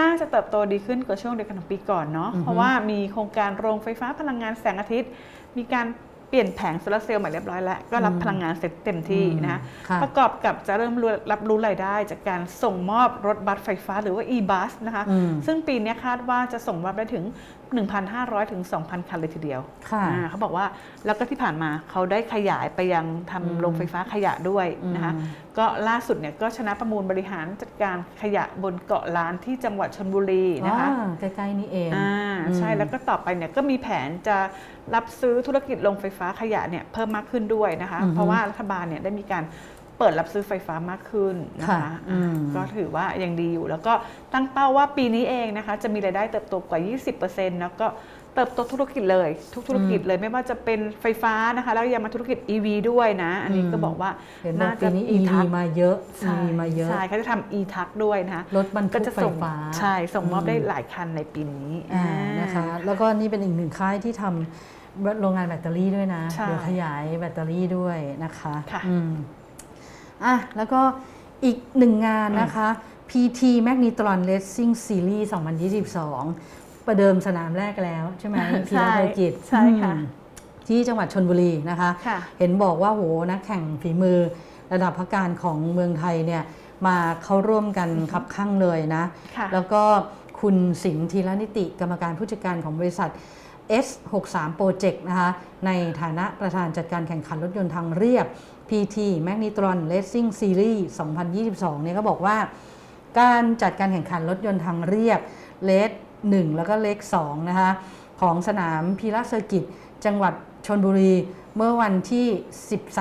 [0.00, 5.10] น่าจะเติบโตดีขึ้นกว่าช่วงเดียวกันของปีก่อนเนาะอือฮึเพราะว่ามีโครงการโรงไฟฟ้าพลังงานแสงอาทิตย์
[5.56, 5.86] มีการ
[6.28, 10.94] เปลี่ยนแผงโซลาร์เซลล์ใหม่เรียบร้อยแล้ว ก็รับพลังงานเสร็จเต็มที่นะคะค่ะประกอบกับจะเริ่ม
[11.32, 17.24] รับรู้รายได้ จากการส่งมอบรถบัสไฟฟ้าหรือว่า e-bus นะคะอืมซึ่งปีนี้คาดว่าจะส่งมอบได้ถึง
[17.72, 19.60] 1,500 ถึง 2,000 คันเลยทีเดียว
[19.90, 20.66] ค่ะอ่าเขาบอกว่า
[21.06, 25.26] แล้วก็ที่ผ่านมาเขาได้ขยายไปยังทำอืมโรงไฟฟ้าขยะด้วยนะคะอืม
[25.58, 34.36] ก็ล่าสุดเนี่ยก็ชนะประมูลบริหารจัดการขยะบนเกาะล้านที่จังหวัดชนบุรีนะคะอ่าใกล้ๆนี่เองอ่าใช่อืมแล้วก็ต่อไปเนี่ยก็มีแผนจะ
[34.94, 39.44] รับซื้อธุรกิจโรงไฟฟ้าขยะเนี่ยเพิ่มมากขึ้นด้วยนะคะอือฮึเพราะว่ารัฐบาลเนี่ยได้มีการ
[39.98, 43.92] เปิดรับซื้อไฟฟ้ามากขึ้นนะคะค่ะอืมก็ถือว่ายังดีอยู่ แล้วก็
[44.32, 46.80] ตั้งเป้าว่าปีนี้เองนะคะ จะมีรายได้เติบโตกว่า
[47.20, 47.86] 20%แล้วก็
[48.34, 54.10] เติบโตธุรกิจเลย ทุกธุรกิจเลยไม่ว่าจะเป็นไฟฟ้านะคะ แล้วยังมาธุรกิจ EV ด้วยนะ อันนี้ก็บอกว่า
[54.42, 64.77] เห็นบอกน่าปีจะนี้ e EV มาเยอะใช่ EV มาเยอะใช่เขาจะทำ e t a c ด้วยนะคะรถบรรทุก็กจะไฟส่งฟ้าใช่ส่งมอบได้อืมหลายคันในปีนี้อ่าอ่านะคะ แล้วก็นี่เป็นอีกหนึ่งค่ายที่ทำ
[65.20, 69.10] โรงงานแบตเตอรี่ด้วยนะใช่เดี๋ยวขยายแบตเตอรี่ด้วยนะคะค่ะ อืม
[70.24, 70.80] อะแล้วก็
[71.44, 72.68] อีกหนึ่งงานนะคะ
[73.10, 75.26] PT Magnetron Racing Series
[76.06, 78.36] 2022 ประเดิมสนามแรกแล้วใช่ไหม
[78.68, 80.02] พีใช่รภกิจใช่ค่ะ อืม
[80.68, 84.18] ที่จังหวัดชนบุรีนะคะ ค่ะ เห็นบอกว่าโหนักแข่งฝีมือ
[84.72, 86.42] ระดับพักการของเมืองไทยเนี่ย
[86.86, 89.04] มาเข้าร่วมกันคับคั่งเลยนะ
[89.36, 89.82] ค่ะ แล้วก็
[90.40, 93.10] คุณสิงห์ธีรนิติกรรมการผู้จัดการของบริษัท
[93.84, 95.30] S63 Project นะคะ
[95.66, 98.26] ในฐานะประธานจัดการแข่งขันรถยนต์ทางเรียบ
[98.68, 98.96] PT
[99.26, 100.80] Maxnitron Racing Series
[101.34, 102.36] 2022 เนี่ยก็บอกว่า
[103.20, 105.20] การจัดการแข่งขันรถยนต์ทางเรียบ
[105.64, 105.90] race
[106.24, 107.70] 1แล้วก็ race 2นะคะ
[108.20, 109.64] ของสนามพีระเซอร์กิต
[110.04, 110.34] จังหวัด
[110.66, 111.12] ชลบุรี
[111.56, 112.26] เมื่อวันที่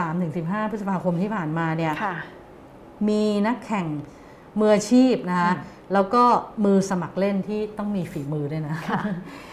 [0.04, 2.16] 13-15 พฤษภาคมที่ผ่านมาเนี่ยค่ะ
[3.10, 3.88] มีนักแข่ง
[4.60, 5.52] มืออาชีพนะคะ
[5.94, 6.24] แล้วก็
[6.66, 9.47] มือสมัครเล่นที่ต้องมีฝีมือด้วยนะเอ่อ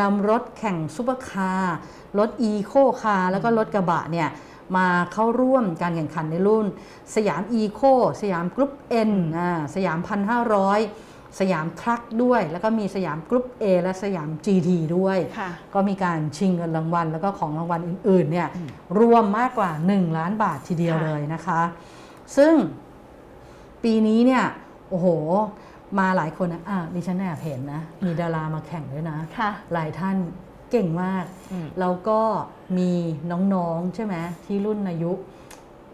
[0.00, 1.76] นำรถแข่งซูเปอร์คาร์
[2.18, 4.28] รถอีโคคาร์แล้วก็รถกระบะเนี่ย
[4.76, 6.66] มาเข้าร่วมการแข่งขันในรุ่น
[7.14, 7.80] สยามอีโค
[8.22, 8.72] สยามกรุ๊ป
[9.10, 9.98] N อ่าสยาม
[10.68, 18.48] 1,500สยามทรัคด้วย แล้วก็มีสยามกรุ๊ป A และสยาม GT ด้วยค่ะก็มีการชิงเงินรางวัล แล้วก็ของรางวัลอื่นๆเนี่ย
[18.98, 21.60] รวมมากกว่า 1 ล้านบาททีเดียวค่ะเลยนะคะ
[22.36, 22.54] ซึ่ง
[23.82, 24.44] ปีนี้เนี่ย
[24.88, 25.06] โอ้โห
[25.98, 30.16] มาหลายคนนะอะดิฉันแอบเห็นนะ มีดารามาแข่งด้วยนะ ค่ะ หลายท่าน
[30.70, 32.20] เก่งมาก อืม แล้วก็
[32.78, 32.92] มี
[33.54, 35.12] น้องๆ ใช่ไหมที่รุ่นอายุ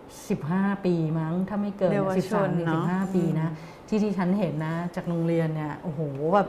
[0.02, 3.48] 15 ปีมั้ง ถ้าไม่เกินเยาวชน13ถึงเนอะ 15 ปีนะ
[3.88, 6.00] ที่ที่ฉันเห็นนะ จากโรงเรียนเนี่ย โอ้โห
[6.34, 6.48] แบบ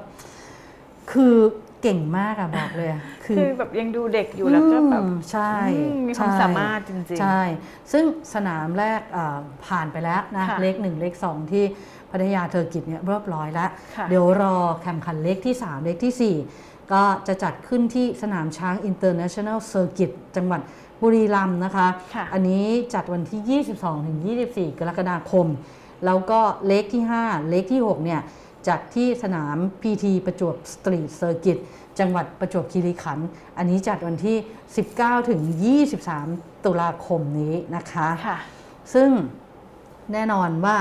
[1.12, 1.36] คือ
[1.81, 7.41] เก่งมากอะบอกเลยอะคือแบบยังดูเด็กอยู่แล้วก็แบบอืมใช่อืมมีความใช่ สามารถจริงๆใช่
[7.91, 8.03] ซึ่ง
[8.34, 11.63] สนามแรกอ่าผ่านไปแล้วนะ ค่ะเลขหนึ่งเลขสองที่
[12.15, 16.36] พัทยาเธอกิจเนี่ยเรียบร้อยแล้วค่ะเดี๋ยวรอแข่งขันเลขที่ 3 เลขทีสี่
[16.91, 20.62] ก็จะจัดขึ้นที่สนามช้าง International Circuit จังหวัด
[21.01, 25.47] บุรีรัมย์นะคะค่ะอันนี้จัดวันที่ 22ถึง24 กรกฎาคม
[26.06, 28.21] แล้วก็ race ที่ 5 race ที่ 6 เนี่ย
[28.67, 31.58] จัดที่สนาม PT ประจวบสตรีทเซอร์กิต
[31.99, 34.38] จังหวัดประจวบคีรีขันธ์อันนี้จัดวันที่
[34.84, 35.41] 19ถึง
[36.04, 38.38] 23 ตุลาคมนี้นะคะค่ะ
[38.93, 39.10] ซึ่ง
[40.13, 40.75] แน่นอนว่า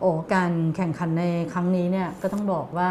[0.00, 2.90] โอ้การแข่งขันในครั้งนี้เนี่ยก็ต้องบอกว่า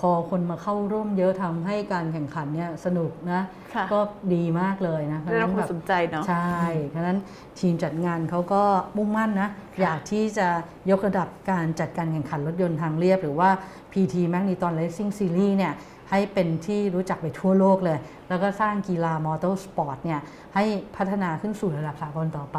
[0.08, 3.42] อคนมาเข้าร่วมเยอะทำให้การแข่งขันเนี่ยสนุกนะ
[3.74, 4.00] ค่ะก็
[4.34, 6.58] ดีมากเลยนะได้รับเพคราะวามฉะสนใจเนาะใช่
[6.88, 7.18] เพราะฉะนั้น
[7.58, 8.62] ทีมจัดงานเขาก็
[8.96, 9.48] มุ่งมั่นนะ
[9.82, 10.48] อยากที่จะ
[10.90, 13.50] ยกระดับการจัดการแข่งขันรถยนต์ทางเรียบ หรือว่า
[13.92, 15.72] PT Maxnitron Racing Series เนี่ย
[16.10, 20.20] ให้เป็นที่รู้จักไปทั่วโลกเลย แล้วก็สร้างกีฬามอเตอร์สปอร์ตเนี่ย
[20.54, 20.64] ให้
[20.96, 22.58] พัฒนาขึ้นสู่ระดับสากลต่อไป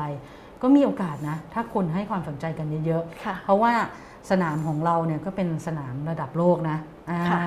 [0.61, 3.73] ก็มีโอกาสนะ ถ้าคนให้ความสนใจกันเยอะค่ะๆ เพราะว่า
[4.31, 6.77] สนามของเราเนี่ยก็เป็นสนามระดับโลกนะ
[7.09, 7.41] อ่าค่ะ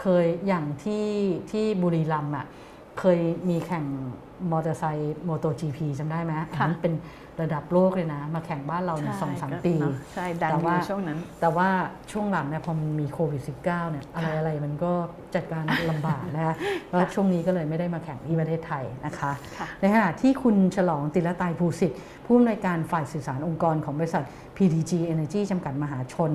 [0.00, 1.06] เคยอย่างที่
[1.50, 2.46] ที่บุรีรัมย์อะ
[2.98, 3.84] เคยมีแข่ง
[4.50, 6.92] มอเตอร์ไซค์โมโต GP จำได้ไหมอันนั้นเป็น
[7.42, 11.68] ระดับโลกเลยนะ มาแข่งบ้านเราเนี่ยสองสามก็ปีเนอะใช่ดังแต่อว่ายู่ช่วงนั้น แต่ว่า
[12.12, 14.92] ช่วงหลังเนี่ยพอมันมีโควิด -19 เนี่ยอะไรอะไรมันก็
[15.34, 16.54] จัดการลำบากนะคะ
[16.88, 24.24] แล้วช่วงนี้ก็เลยไม่ได้มาแข่งที่ประเทศไทยนะคะค่ะในขณะที่คุณฉลองติลตายภูสิทธิ์ผู้อำนวยการฝ่ายสื่อสารองค์กรของบริษัท
[24.56, 26.30] PTG Energy จำกัดมหาชน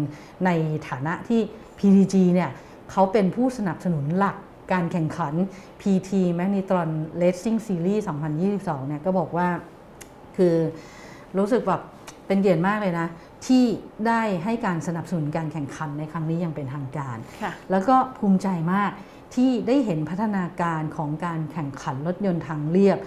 [0.45, 0.49] ใน
[0.89, 1.41] ฐานะที่
[1.79, 2.49] PTG เนี่ย
[2.91, 4.37] เขาเป็นผู้สนับสนุนหลัก
[4.73, 5.33] การแข่งขัน
[5.81, 6.89] PT Magnetron
[7.21, 8.03] Racing Series
[8.45, 9.47] 2022 เนี่ยก็บอกว่า
[10.37, 10.55] คือ
[11.37, 11.81] รู้สึกแบบ
[12.27, 13.07] เป็นเกียรติมากเลยนะ
[13.45, 13.63] ที่
[14.07, 18.91] ได้ให้การสนับสนุนการแข่งขันในครั้งนี้อย่างเป็นทางการค่ะแล้วก็ภูมิใจมาก
[19.35, 22.97] ที่ได้เห็นพัฒนาการของการแข่งขันรถยนต์ทางเรียบ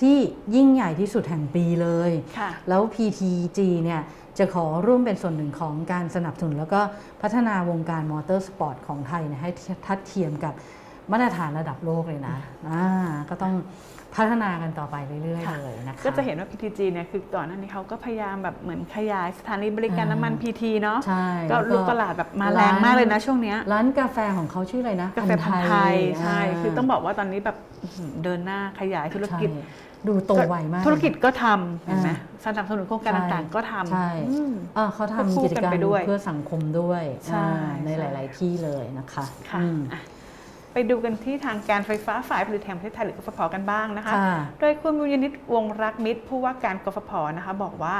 [0.00, 0.16] ที่
[0.54, 4.00] ยิ่งใหญ่ที่สุดแห่งปีเลยค่ะแล้ว PTG เนี่ย
[4.38, 6.80] จะขอร่วมเป็นส่วนหนึ่งของการสนับสนุน แล้วก็
[7.22, 9.50] พัฒนาวงการมอเตอร์สปอร์ตของไทยเนี่ยให้
[9.86, 10.54] ทัดเทียมกับ
[11.10, 12.36] มาตรฐานระดับโลกเลยนะ
[12.68, 12.84] อ่า
[13.30, 13.54] ก็ต้อง
[14.16, 40.00] พัฒนากันต่อไปเรื่อยค่ะๆเลยนะคะก็จะเห็นว่า PTG เนี่ยคือก่อนหน้านี้เขาก็พยายามแบบเหมือนขยายสถานีบริการอ่าน้ำมัน PT เนาะใช่ก็แล้วก็รุกตลาดแบบมาแรงมากเลยนะช่วงเนี้ยร้านกาแฟของเขาชื่ออะไรนะกาแฟพันธุ์ไทยใช่คือต้องบอกว่าตอนนี้แบบอื้อหือเดินหน้าขยายธุรกิจใช่ดูโตไวมาก ธุรกิจก็ทำเห็นไหมอ่าสนับสนุนโครงการใช่ต่างๆก็ทำใช่อืมอ่าเขาควบคู่ทำกิจกันกรรมไปด้วยเพื่อสังคมด้วยใช่อ่าในใช่หลาย ๆ ที่เลยนะคะค่ะอืมอะ
[40.78, 47.96] ไปดูกันที่ทางการไฟฟ้าฝ่ายผลิตแห่งประเทศไทยหรือกฟผกันบ้างนะคะค่ะโดยคุณบุญยนิตวงศ์รักมิตร ผู้ว่าการกฟผนะคะบอกว่า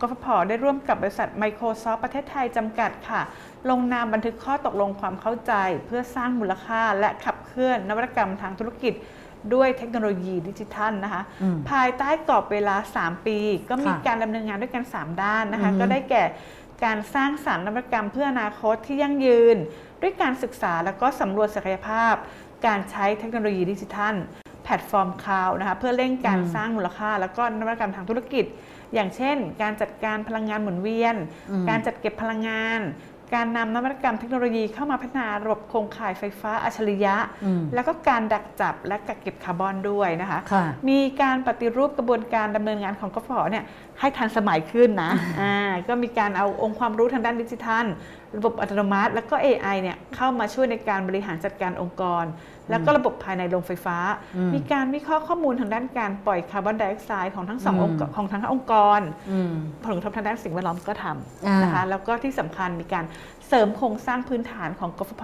[0.00, 3.20] กฟผได้ร่วมกับบริษัท Microsoft ประเทศไทยจำกัดค่ะ
[3.70, 5.52] ลงนามบันทึกข้อตกลงความเข้าใจ
[5.86, 8.94] เพื่อสร้างมูลค่าและขับเคลื่อนนวัตกรรมทางธุรกิจ
[9.54, 13.38] ด้วยเทคโนโลยีดิจิทัลนะคะอืมภายใต้กรอบเวลา 3 ปี
[13.68, 16.22] ก็มีค่ะการดำเนินงานด้วยกัน 3 ด้านนะคะอือฮึก็ได้แก่
[16.84, 19.56] การสร้างสรรค์นวัตกรรมเพื่ออนาคตที่ยั่งยืน
[20.02, 22.14] ด้วยการศึกษาแล้วก็สำรวจศักยภาพ
[22.66, 24.14] การใช้เทคโนโลยีดิจิทัล
[24.64, 28.44] แพลตฟอร์มคลาวด์นะคะเพื่อเร่งการอืมสร้างมูลค่า แล้วก็นวัตกรรมทางธุรกิจ
[28.94, 31.16] อย่างเช่น การจัดการพลังงานหมุนเวียน
[31.50, 32.80] อืมการจัดเก็บพลังงาน
[33.36, 43.64] การนำนวัตกรรมเทคโนโลยีเข้ามาพัฒนาระบบโครงข่ายไฟฟ้าอัจฉริยะอืมแล้วก็การดักจับและกักเก็บคาร์บอนด้วยนะคะค่ะมีการปฏิรูปกระบวนการดำเนินงานของกฟผเนี่ย
[44.00, 45.54] ให้ทันสมัยขึ้นนะอ่า
[45.88, 47.84] ก็มีการเอาองค์ความรู้ทางด้านดิจิทัล
[48.36, 52.24] ระบบอัตโนมัติ แล้วก็ AI เนี่ยเข้ามาช่วยในการบริหารจัดการองค์กร
[52.70, 53.96] แล้วก็ระบบภายในโรงไฟฟ้า
[54.36, 59.52] อืมมีการวิเคราะห์ข้อมูลทางด้านการปล่อยคาร์บอนไดออกไซด์ของทั้งสองอืมองค์กรของทั้งองค์กรอืม
[59.84, 63.04] ผลกระทบทางด้านสิ่งแวดล้อมก็ทอ่าำนะคะแล้วก็ที่สำคัญมีการ
[63.48, 65.22] เสริมโครงสร้างพื้นฐานของกฟผ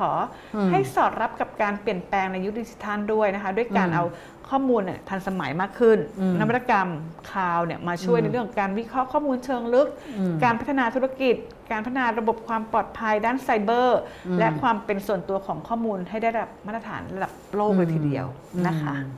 [0.55, 4.05] อืมให้สอดรับกับการเปลี่ยนแปลงในยุคดิจิทัลด้วยนะคะ ด้วยการอืมเอา
[4.51, 6.89] ข้อมูลเนี่ยทันสมัยมากขึ้นอืมนวัตกรรม
[7.31, 11.35] คลาวเนี่ยมาช่วยอืมในเรื่องของการวิเคราะห์ข้อมูลเชิงลึกอืมการพัฒนาธุรกิจ
[11.73, 18.27] การพัฒนาระบบความปลอดภัยด้านไซเบอร์อืมและความเป็นส่วนตัวของข้อมูลให้ได้ระดับมาตรฐานระดับโลกเลยทีเดียว
[18.67, 19.09] นะคะอืม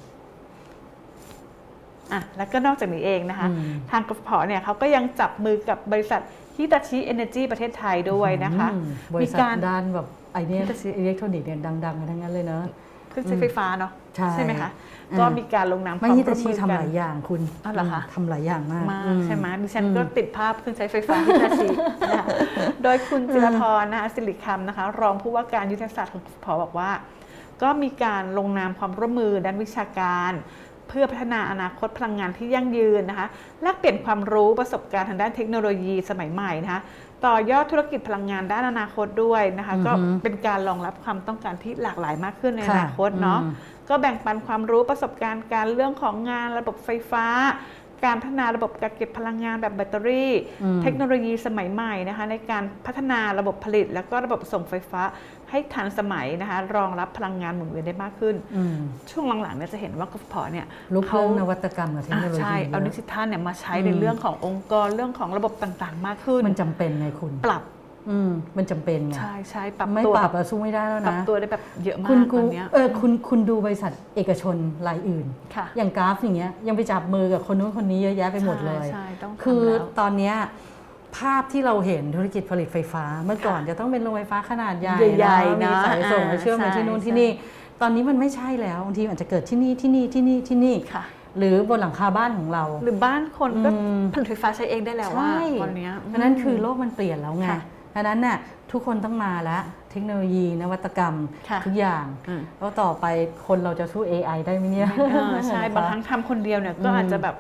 [2.12, 6.20] อะแล้วก็นอกจากนี้เองนะคะอืมทางกฟผเนี่ยเขาก็ยังจับมือกับบริษัท
[6.56, 8.84] ฮิตาชิเอเนจีประเทศไทยด้วยนะคะอืม
[9.14, 12.62] บมีริษัทการด้านแบบไอเนี้ย Hitachi อิเล็กทรอนิกส์เนี่ยดังๆกันทั้งนั้นเลยเนอะ
[13.10, 13.92] เครื่องใช้ไฟฟ้าเนาะ
[14.32, 21.68] ใช่ไหมคะอ่า ก็มีการลงนามคไม่วามฮิตาร่วมชิมือทำกัหลายอย่างคุณอ๋อเหรอคะมทำหลายอย่างมากมากอืใช่ไหมดิฉันอืก็ติดภาพเครื่องใช้ไฟฟ้าฮิตาชิ
[22.00, 22.26] นะคะ
[22.82, 26.90] โดยคุณจิรพรนะคะสิริคำนะคะ รองผู้ว่าการยุทธศาสตร์ของกฟผบอกว่า
[27.62, 30.32] ก็มีการลงนามความร่วมมือด้านวิชาการ
[30.88, 33.26] เพื่อพัฒนาอนาคตพลังงานที่ยั่งยืนนะคะ
[33.62, 36.80] แลกเปลี่ยนความรู้ประสบการณ์ทางด้านเทคโนโลยีสมัยใหม่นะคะ
[37.26, 43.52] ต่อยอดธุรกิจพลังงานด้านอนาคตด้วยนะคะก็อือฮึเป็นการรองรับความต้องการที่หลากหลายมากขึ้นในอค่ะนาคตเนาะอืม
[43.88, 47.26] ก็แบ่งปันความรู้ประสบการณ์การเรื่องของงานระบบไฟฟ้า
[48.04, 55.02] การพัฒนาระบบกักเก็บพลังงานแบบแบตเตอรี่อืมเทคโนโลยีสมัยใหม่นะคะในการพัฒนาระบบผลิต แล้วก็ระบบส่งไฟฟ้า
[55.50, 58.76] ให้ทันสมัยนะคะรองรับพลังงานหมุนเวียนได้มากขึ้นอืม
[59.10, 67.62] ช่วงหลังๆเนี่ยจะเห็นว่ากฟผเนี่ยลุกเขาเรื่องนวัตกรรมกับเทคโนโลยีอ่าใช่เอาเยนิอะสิตท่านเนี่ยมาใช้อืมในเรื่องขององค์กรเรื่องของระบบต่างๆ มากขึ้น มันจำเป็นไงคุณปรับ
[68.10, 80.34] อืมมันจำเป็นไงใช่ใช่ปรับไม่ตัวปรับอะสู้ไม่ได้แล้วปรับนะตัวได้แบบเยอะมากคุณตกูอนเนี้ยเออคุณคุณดูบริษัทเอกชนรายอื่นค่ะอย่างกราฟอย่างเงี้ยยังไปจับมือกับคนนู้นคนนี้เยอะแยะไปหมดเลยใช่ใช่ต้องทำคือแล้วตอนเนี้ย
[81.16, 87.30] ภาพที่เราเห็นธุรกิจผลิตไฟฟ้า เมื่อก่อนจะต้องเป็นโรงไฟฟ้าขนาดใหญ่ใหญ่ๆมีนะสายส่งอ่าไปเชื่อมไปใช่ที่นู่นใช่ที่นี่
[87.80, 91.04] ตอนนี้มันไม่ใช่แล้วบางทีมันอาจจะเกิดที่นี่ที่นี่ที่นี่ที่นี่ค่ะ
[91.38, 97.46] หรือบนหลังคาบ้านของเรา หรือบ้านคนก็อืมผลิตไฟฟ้าใช้เองได้แล้วว่าใช่ตอนเนี้ยอันนั้นคือโลกมันเปลี่ยนแล้วไง
[97.96, 98.38] ค่ะอันนั้นน่ะ
[98.72, 101.14] ทุกคนต้องมาแล้วเทคโนโลยีนวัตกรรม
[101.50, 103.06] ค่ะทุกอย่างอืมแล้วต่อไป
[103.46, 107.36] คนเราจะสู้ AI ได้ไหมเนี่ยเออใช่บางครั้งทำคนเดียวเนี่ยก็อาจจะแบบ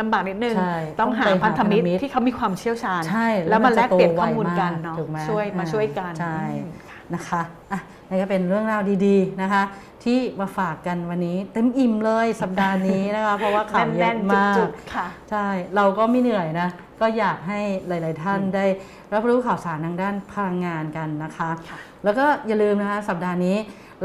[0.00, 6.70] ลำบากนิดนึงใช่ต้องหาต้องไปหาพันธมิตรพันธมิตรที่เขามีความเชี่ยวชาญใช่แล้วมาแลกเปลี่ยนจะโตข้อมูลกันไวเนาะถูกไหมช่วยมาอ่ช่วยกัน ใช่อืม
[7.14, 7.42] นะคะ
[7.72, 9.62] อะนี่ก็เป็นเรื่องราวดีๆนะคะ
[10.04, 16.68] ที่มาฝากกันวันนี้ เต็มอิ่มเลยสัปดาห์นี้นะคะ เพราะว่าข่าวเยแน่อะนๆมากจุกๆค่ะใช่เราก็ไม่เหนื่อยนะ
[17.00, 18.66] ก็อยากให้หลาย ๆ ท่านได้
[19.14, 23.56] รับรู้ข่าวสารทางด้านพลังงานกันนะคะค่ะแล้วก็อย่าลืมนะคะสัปดาห์นี้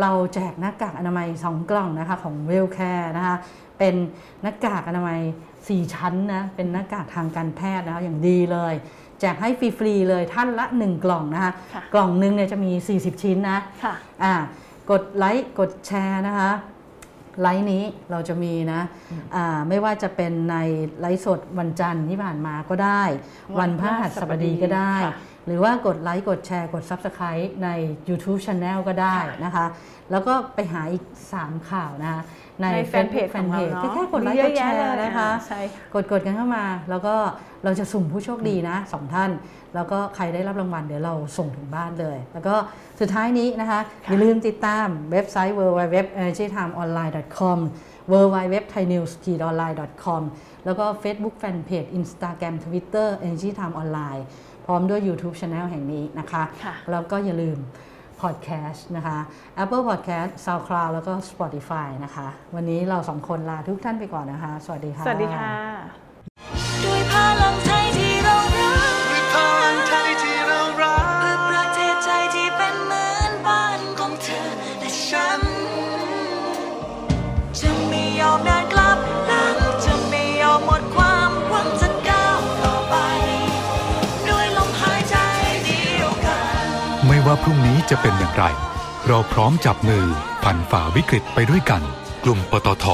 [0.02, 3.36] เราแจกหน้ากากอนามัย 2 กล่องนะคะของเวลแคร์นะคะ
[3.80, 3.96] เป็น
[4.42, 5.20] หน้ากากอนามัย
[5.58, 8.74] 4 ชั้นนะเป็นหน้ากากทางการแพทย์นะคะอย่างดีเลย
[9.20, 14.34] แจกให้ฟรี ๆ เลยท่านละ 1 กล่องนะคะค่ะกล่องหนึงเนี่ยจะมี 40 ชิ้นนะค่ะอ่า
[14.92, 16.52] กดไลค์กดแชร์นะคะ
[17.42, 18.82] ไลค์นี้เราจะมีนะ
[19.70, 20.56] ไม่ว่าจะเป็นใน
[21.00, 23.04] ไลฟ์สดวันจันทร์ที่ผ่านมาก็ได้
[23.60, 24.96] วันพฤหัสบดีก็ได้
[25.46, 27.70] หรือว่ากดไลค์กดแชร์กด Subscribe ใน
[28.10, 29.66] YouTube Channel ก็ได้นะคะ
[30.12, 31.04] แล้วก็ไปหาอีก
[31.38, 32.22] 3 ข่าวนะคะ
[32.62, 35.62] ในในแฟนเพจ Facebook ของเรา Fanpage เนาะแค่กดไลค์มีเยกอะดแชแยะร์เลยนะคะอ่าใช่
[35.94, 37.16] กดกดกันเข้ามา แล้วก็
[37.64, 39.32] เราจะสุ่มผู้โชคดีนะสองท่าน
[39.76, 42.56] แล้วก็ใครได้รับรางวัลเดี๋ยวเราส่งถึงบ้านเลย แล้วก็
[43.00, 47.60] สุดท้ายนี้นะคะ อย่าลืมติดตามเว็บไซต์ www.energytimeonline.com
[48.12, 50.22] www.thainews.online.com
[50.66, 54.22] แล้วก็ Facebook Fanpage Instagram Twitter Energy Time Online
[54.66, 57.58] พร้อมด้วย YouTube Channel แห่งนี้นะคะค่ะแล้วก็อย่าลืม
[58.22, 59.18] Podcast นะคะ
[59.64, 66.05] Apple Podcast SoundCloud แล้วก็ Spotify นะคะ วันนี้เราสองคนลาทุกท่านไปก่อนนะคะ สวัสดีค่ะ สวัสดีค่ะ
[87.26, 88.46] ว่าพรุ่งนี้จะเป็นอย่างไร
[89.08, 90.06] เราพร้อมจับมือ
[90.44, 91.82] ผ่านฝ่าวิกฤตไปด้วยกัน
[92.24, 92.86] กลุ่มปตท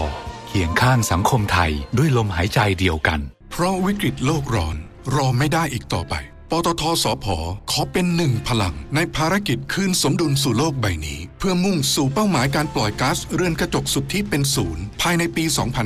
[0.47, 3.19] เคียงข้างสังคมไทยด้วยลมหายใจเดียวกัน
[3.51, 4.75] เพราะวิกฤตโลกร้อน
[5.15, 6.13] รอไม่ได้อีกต่อไป
[6.51, 7.25] ปตทสพ
[7.71, 15.43] ขอเป็นหนึ่งพลัง ในภารกิจคืนสมดุลสู่โลกใบนี้ เพื่อมุ่งสู่เป้าหมายการปล่อยก๊าซเรือนกระจกสุทธิเป็นศูนย์ภายในปี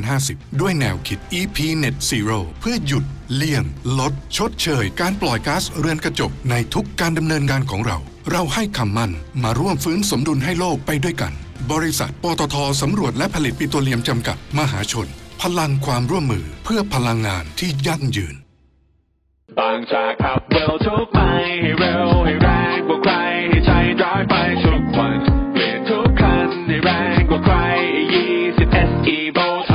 [0.10, 3.63] 2050 ด้วยแนวคิด EP Net Zero เพื่อหยุดเลี่ยง
[3.99, 7.99] ลด ชดเชย การปล่อยก๊าซเรือนกระจกในทุกการดำเนินงานของเรา
[8.31, 9.11] เราให้คำมั่น
[9.43, 11.33] มาร่วมฟื้นสมดุลให้โลกไปด้วยกัน
[11.71, 15.07] บริษัทปตทสำรวจและผลิตปิโตรเลียมจำกัดมหาชน
[15.41, 18.35] พลังความร่วมมือเพื่อพลังงานที่ยั่งยืน
[19.57, 21.19] บางจากขับเร็วทุกไป
[21.61, 23.13] ให้เร็วให้แรงกว่าใคร
[23.49, 25.19] ให้ใจร้ายไปทุกวัน
[25.53, 27.55] เปลี่ยนทุกคันให้แรงกว่าใคร
[28.25, 29.71] 20 SE v o เท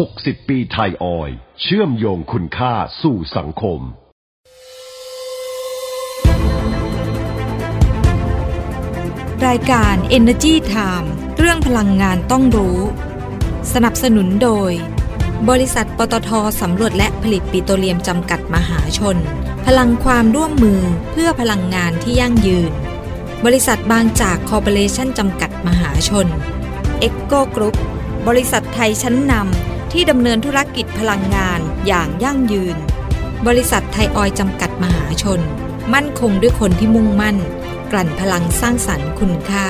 [0.00, 1.30] 60 ปีไทยออย
[1.60, 3.80] เชื่อมโยงคุณค่าสู่สังคม
[9.46, 12.78] รายการ Energy Time เรื่องพลังงานต้องรู้
[13.72, 14.72] สนับสนุนโดย
[15.50, 16.30] บริษัทปตท
[16.60, 19.16] สำรวจและผลิตปิโตรเลียมจำกัดมหาชน
[19.66, 20.80] พลังความร่วมมือ
[21.12, 22.72] เพื่อพลังงานที่ยั่งยืน
[23.44, 26.26] บริษัทบางจากคอร์ปอเรชั่นจำกัดมหาชน
[27.00, 27.76] เอ็กโกกรุ๊ป
[28.28, 32.76] บริษัทไทยชั้นนำ ที่ดำเนินธุรกิจพลังงานอย่างยั่งยืน
[33.46, 35.40] บริษัทไทยออยล์จำกัดมหาชน
[35.94, 37.36] มั่นคงด้วยคนที่มุ่งมั่น
[37.92, 39.68] กลั่นพลังสร้างสรรค์คุณค่า